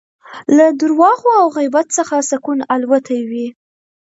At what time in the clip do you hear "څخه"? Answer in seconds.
1.97-2.15